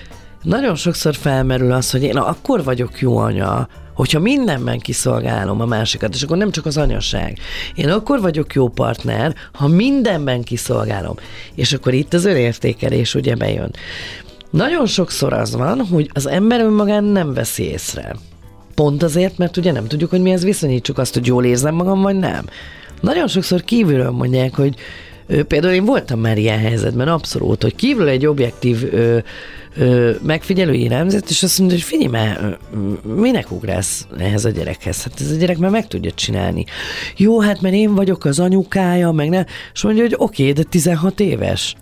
[0.41, 6.13] nagyon sokszor felmerül az, hogy én akkor vagyok jó anya, hogyha mindenben kiszolgálom a másikat,
[6.15, 7.37] és akkor nem csak az anyaság.
[7.75, 11.15] Én akkor vagyok jó partner, ha mindenben kiszolgálom.
[11.55, 13.71] És akkor itt az önértékelés ugye bejön.
[14.49, 18.15] Nagyon sokszor az van, hogy az ember önmagán nem veszi észre.
[18.75, 22.15] Pont azért, mert ugye nem tudjuk, hogy mihez viszonyítsuk azt, hogy jól érzem magam, vagy
[22.15, 22.45] nem.
[23.01, 24.75] Nagyon sokszor kívülről mondják, hogy
[25.47, 29.17] Például én voltam már ilyen helyzetben, abszolút, hogy kívül egy objektív ö,
[29.77, 32.57] ö, megfigyelői nemzet, és azt mondja, hogy figyelj már,
[33.03, 35.03] minek ugrálsz ehhez a gyerekhez?
[35.03, 36.65] Hát ez a gyerek már meg tudja csinálni.
[37.17, 40.63] Jó, hát mert én vagyok az anyukája, meg ne, és mondja, hogy oké, okay, de
[40.69, 41.75] 16 éves.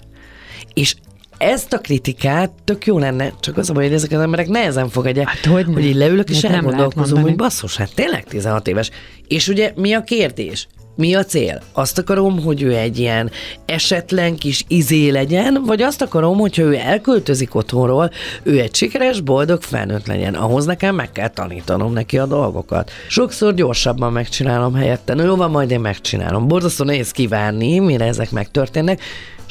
[0.74, 0.96] És
[1.42, 4.90] ezt a kritikát tök jó lenne, csak az a baj, hogy ezek az emberek nehezen
[4.90, 8.90] fogadják, hát, hogy, hogy így leülök és elgondolkozom, hogy basszus, hát tényleg 16 éves.
[9.28, 10.68] És ugye mi a kérdés?
[10.96, 11.62] Mi a cél?
[11.74, 13.32] Azt akarom, hogy ő egy ilyen
[13.66, 18.12] esetlen kis izé legyen, vagy azt akarom, hogyha ő elköltözik otthonról,
[18.44, 20.34] ő egy sikeres, boldog felnőtt legyen.
[20.34, 22.92] Ahhoz nekem meg kell tanítanom neki a dolgokat.
[23.08, 25.14] Sokszor gyorsabban megcsinálom helyette.
[25.14, 26.48] No, jó van, majd én megcsinálom.
[26.48, 29.02] Borzasztó nehéz kívánni, mire ezek megtörténnek.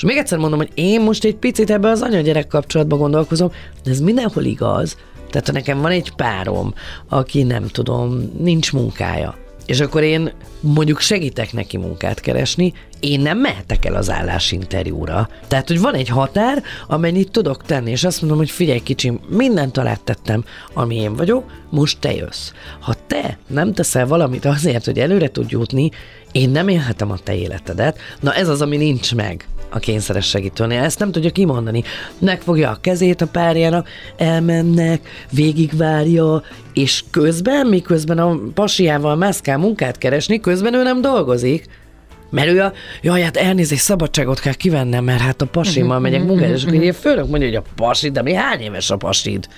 [0.00, 3.50] És még egyszer mondom, hogy én most egy picit ebbe az anya-gyerek kapcsolatban gondolkozom,
[3.84, 4.96] de ez mindenhol igaz.
[5.30, 6.74] Tehát ha nekem van egy párom,
[7.08, 9.36] aki nem tudom, nincs munkája,
[9.66, 15.28] és akkor én mondjuk segítek neki munkát keresni, én nem mehetek el az állásinterjúra.
[15.48, 19.76] Tehát, hogy van egy határ, amennyit tudok tenni, és azt mondom, hogy figyelj kicsim, mindent
[19.76, 22.50] alá tettem, ami én vagyok, most te jössz.
[22.80, 25.90] Ha te nem teszel valamit azért, hogy előre tudj jutni,
[26.32, 27.98] én nem élhetem a te életedet.
[28.20, 30.82] Na ez az, ami nincs meg a kényszeres segítőnél.
[30.82, 31.82] Ezt nem tudja kimondani.
[32.18, 40.40] Megfogja a kezét a párjának, elmennek, végigvárja, és közben, miközben a pasiával mászkál munkát keresni,
[40.40, 41.64] közben ő nem dolgozik.
[42.30, 46.20] Mert ő a, jaj, hát elnézést, szabadságot kell kivennem, mert hát a pasimmal mhm, megyek
[46.20, 48.96] mhm, munkára, és akkor mhm, főnök mondja, hogy a pasid, de mi hány éves a
[48.96, 49.48] pasid?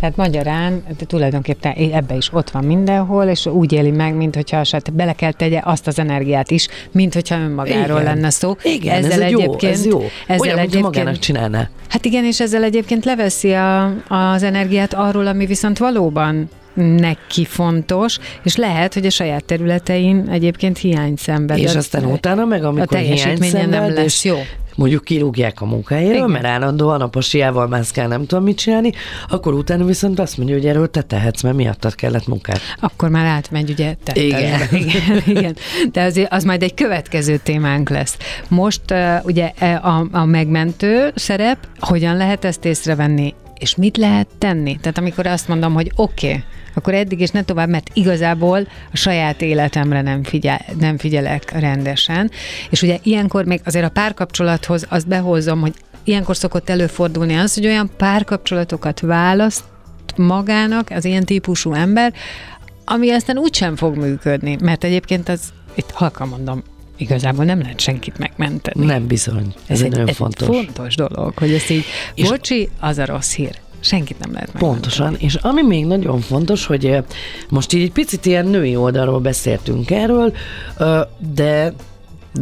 [0.00, 4.56] Tehát magyarán de tulajdonképpen ebbe is ott van mindenhol, és úgy éli meg, mint hogyha
[4.56, 8.14] hát bele kell tegye azt az energiát is, mint hogyha önmagáról igen.
[8.14, 8.56] lenne szó.
[8.62, 10.00] Igen, ezzel ez egyébként, jó, ez jó.
[10.26, 11.68] Ezzel Olyan, egyébként, magának csinálná.
[11.88, 16.48] Hát igen, és ezzel egyébként leveszi a, az energiát arról, ami viszont valóban
[16.82, 21.58] neki fontos, és lehet, hogy a saját területein egyébként hiány szenved.
[21.58, 24.38] És aztán utána meg, amikor a hiány szenved, nem lesz jó
[24.78, 28.92] mondjuk kirúgják a munkájáról, mert állandóan a pasiával mászkál, nem tudom mit csinálni,
[29.28, 32.60] akkor utána viszont azt mondja, hogy erről te tehetsz, mert miattad kellett munkát.
[32.80, 33.94] Akkor már átmegy, ugye?
[34.04, 34.60] Te, igen.
[34.72, 35.22] igen.
[35.26, 35.56] igen.
[35.92, 38.16] De az, az majd egy következő témánk lesz.
[38.48, 43.34] Most uh, ugye e, a, a megmentő szerep, hogyan lehet ezt észrevenni?
[43.58, 44.78] És mit lehet tenni?
[44.80, 48.96] Tehát amikor azt mondom, hogy oké, okay, akkor eddig és ne tovább, mert igazából a
[48.96, 52.30] saját életemre nem, figyel, nem figyelek rendesen.
[52.70, 57.66] És ugye ilyenkor még azért a párkapcsolathoz azt behozom, hogy ilyenkor szokott előfordulni az, hogy
[57.66, 59.64] olyan párkapcsolatokat választ
[60.16, 62.12] magának az ilyen típusú ember,
[62.84, 65.40] ami aztán úgysem fog működni, mert egyébként az,
[65.74, 66.62] itt halkan mondom,
[66.96, 68.84] igazából nem lehet senkit megmenteni.
[68.84, 69.46] Nem bizony.
[69.46, 70.46] Ez, ez egy, egy nagyon fontos.
[70.46, 73.58] fontos dolog, hogy ezt így, és bocsi, az a rossz hír.
[73.80, 74.72] Senkit nem lehet megmenteni.
[74.72, 76.96] Pontosan, és ami még nagyon fontos, hogy
[77.48, 80.32] most így egy picit ilyen női oldalról beszéltünk erről,
[81.34, 81.72] de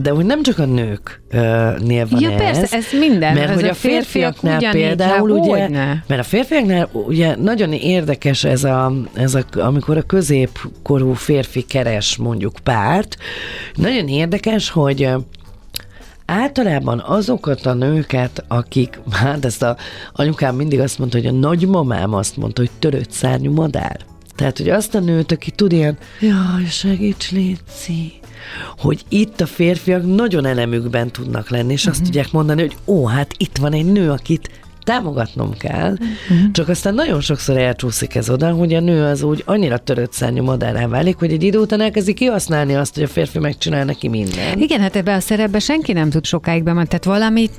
[0.02, 2.38] de hogy nem csak a nőknél van ja, ez.
[2.38, 3.34] persze, ez minden.
[3.34, 5.68] Mert ez hogy a, férfiaknál férfiak például, ugye,
[6.06, 12.16] mert a férfiaknál ugye nagyon érdekes ez a, ez a, amikor a középkorú férfi keres
[12.16, 13.16] mondjuk párt,
[13.74, 15.08] nagyon érdekes, hogy
[16.26, 19.76] általában azokat a nőket, akik, hát ezt a
[20.12, 24.00] anyukám mindig azt mondta, hogy a nagymamám azt mondta, hogy törött szárnyú madár.
[24.34, 28.12] Tehát, hogy azt a nőt, aki tud ilyen, jaj, segíts, Léci,
[28.78, 33.34] hogy itt a férfiak nagyon elemükben tudnak lenni, és azt tudják mondani, hogy ó, hát
[33.36, 34.50] itt van egy nő, akit
[34.86, 36.50] támogatnom kell, uh-huh.
[36.52, 40.42] csak aztán nagyon sokszor elcsúszik ez oda, hogy a nő az úgy annyira törött szárnyú
[40.42, 44.60] madárá válik, hogy egy idő után elkezdi kihasználni azt, hogy a férfi megcsinál neki mindent.
[44.60, 47.50] Igen, hát ebbe a szerepbe senki nem tud sokáig bemenni, tehát valami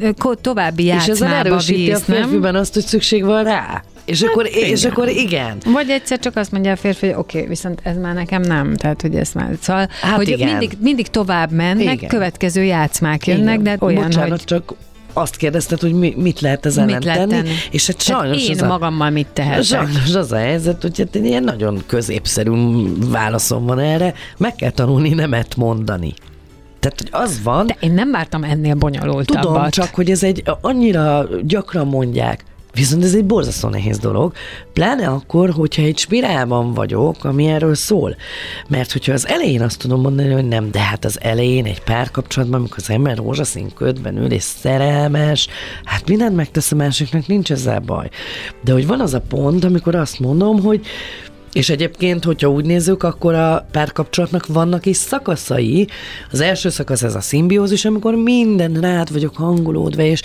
[0.41, 2.17] további És ez játszmába erősíti a víz, nem?
[2.17, 3.83] férfiben azt, hogy szükség van rá.
[4.07, 5.57] És, akkor, és akkor igen.
[5.65, 8.75] Vagy egyszer csak azt mondja a férfi, hogy oké, okay, viszont ez már nekem nem,
[8.75, 10.49] tehát hogy ez már, szóval, Hát hogy igen.
[10.49, 12.09] mindig, mindig tovább mennek, Igen.
[12.09, 13.63] következő játszmák jönnek, Igen.
[13.63, 14.73] de olyan, Bocsánat, hogy csak
[15.17, 17.55] azt kérdezted, hogy mi, mit lehet ezen mit lehet tenni, tenni.
[17.71, 19.63] és hát Tehát sajnos én az a, magammal mit tehetek.
[19.63, 22.51] Sajnos az a helyzet, hogy hát ilyen nagyon középszerű
[23.09, 26.13] válaszom van erre, meg kell tanulni nemet mondani.
[26.79, 29.41] Tehát, hogy az van, De én nem vártam ennél bonyolultabbat.
[29.45, 32.43] tudom csak, hogy ez egy annyira gyakran mondják,
[32.77, 34.33] Viszont ez egy borzasztó nehéz dolog,
[34.73, 38.15] pláne akkor, hogyha egy spirálban vagyok, ami erről szól.
[38.67, 42.59] Mert hogyha az elején azt tudom mondani, hogy nem, de hát az elején egy párkapcsolatban,
[42.59, 45.47] amikor az ember rózsaszín ködben ül és szerelmes,
[45.83, 48.09] hát mindent megtesz a másiknak, nincs ezzel baj.
[48.63, 50.85] De hogy van az a pont, amikor azt mondom, hogy
[51.57, 55.87] és egyébként, hogyha úgy nézzük, akkor a párkapcsolatnak vannak is szakaszai.
[56.31, 60.21] Az első szakasz ez a szimbiózis, amikor minden rád vagyok hangolódva, és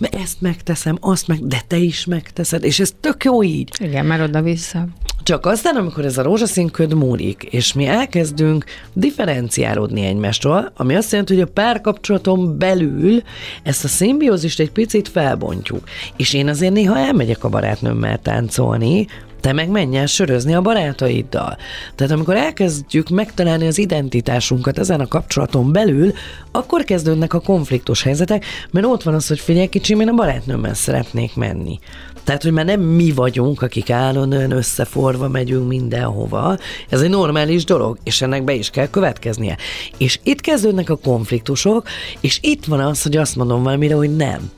[0.00, 3.70] ezt megteszem, azt meg, de te is megteszed, és ez tök jó így.
[3.78, 4.86] Igen, mert oda-vissza.
[5.22, 11.10] Csak aztán, amikor ez a rózsaszín köd múlik, és mi elkezdünk differenciálódni egymástól, ami azt
[11.10, 13.22] jelenti, hogy a párkapcsolaton belül
[13.62, 15.88] ezt a szimbiózist egy picit felbontjuk.
[16.16, 19.06] És én azért néha elmegyek a barátnőmmel táncolni,
[19.46, 21.56] te meg menj el sörözni a barátaiddal.
[21.94, 26.12] Tehát amikor elkezdjük megtalálni az identitásunkat ezen a kapcsolaton belül,
[26.52, 30.74] akkor kezdődnek a konfliktus helyzetek, mert ott van az, hogy figyelj kicsim, én a barátnőmmel
[30.74, 31.78] szeretnék menni.
[32.24, 36.58] Tehát, hogy már nem mi vagyunk, akik állandóan összeforva megyünk mindenhova.
[36.88, 39.56] Ez egy normális dolog, és ennek be is kell következnie.
[39.96, 41.88] És itt kezdődnek a konfliktusok,
[42.20, 44.50] és itt van az, hogy azt mondom valamire, hogy nem.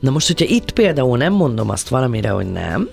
[0.00, 2.88] Na most, hogyha itt például nem mondom azt valamire, hogy nem,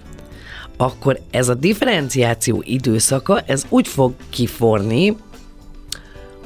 [0.81, 5.15] akkor ez a differenciáció időszaka, ez úgy fog kiforni,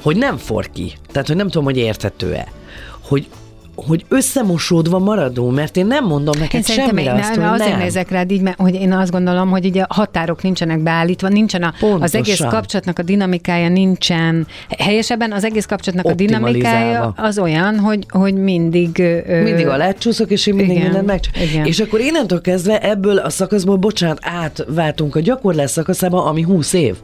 [0.02, 0.92] hogy nem for ki.
[1.12, 2.52] Tehát, hogy nem tudom, hogy érthető-e.
[3.00, 3.28] Hogy
[3.76, 7.60] hogy összemosódva maradó, mert én nem mondom Én neked szerintem semmire én, azt, nem, hogy
[7.60, 7.80] azért nem.
[7.80, 11.62] nézek rád így, mert hogy én azt gondolom, hogy ugye a határok nincsenek beállítva, nincsen
[11.62, 12.20] a, az Pontosan.
[12.20, 14.46] egész kapcsolatnak a dinamikája nincsen,
[14.78, 18.98] helyesebben az egész kapcsolatnak a dinamikája az olyan, hogy, hogy mindig...
[18.98, 21.50] Ö, Mindig alácsúszok, és én mindig igen, mindent megcsinálok.
[21.52, 21.66] igen.
[21.66, 26.96] És akkor innentől kezdve ebből a szakaszból, bocsánat, átváltunk a gyakorlás szakaszába, ami 20 év.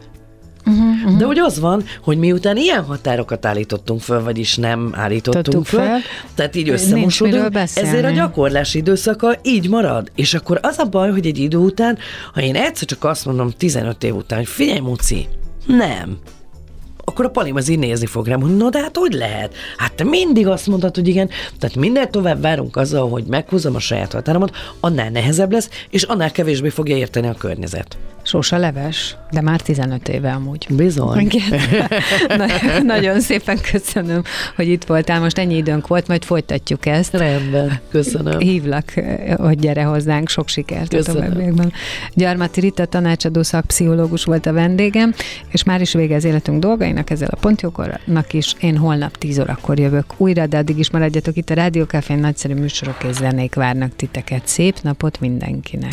[0.66, 1.18] Uh-huh, uh-huh.
[1.18, 5.80] De hogy az van, hogy miután ilyen határokat állítottunk föl, vagyis nem állítottunk Tottuk föl,
[5.80, 6.00] fel,
[6.34, 10.10] tehát így összemosodunk, ezért a gyakorlás időszaka így marad.
[10.14, 11.98] És akkor az a baj, hogy egy idő után,
[12.32, 15.28] ha én egyszer csak azt mondom 15 év után, hogy figyelj, Muci,
[15.66, 16.18] nem,
[17.04, 19.54] akkor a Palim az így nézni fog rám, hogy no, de hát hogy lehet?
[19.76, 21.30] Hát te mindig azt mondtad, hogy igen.
[21.58, 26.30] Tehát minél tovább várunk azzal, hogy meghúzom a saját határomat, annál nehezebb lesz, és annál
[26.30, 27.96] kevésbé fogja érteni a környezet.
[28.24, 30.66] Sósa leves, de már 15 éve amúgy.
[30.70, 31.18] Bizony.
[31.20, 31.60] Igen.
[32.38, 34.22] Na- Nagyon szépen köszönöm,
[34.56, 35.20] hogy itt voltál.
[35.20, 37.14] Most ennyi időnk volt, majd folytatjuk ezt.
[37.14, 38.38] Rendben, köszönöm.
[38.38, 38.92] Hívlak,
[39.36, 41.22] hogy gyere hozzánk, sok sikert a Köszönöm.
[41.22, 41.72] továbbiakban.
[42.14, 45.14] Gyarmati Rita tanácsadó szakpszichológus volt a vendégem,
[45.50, 48.54] és már is vége az életünk dolgainak, ezzel a pontjókornak is.
[48.60, 52.96] Én holnap 10 órakor jövök újra, de addig is maradjatok itt a Rádiókafén, nagyszerű műsorok
[53.08, 54.42] és zenék várnak titeket.
[54.44, 55.92] Szép napot mindenkinek!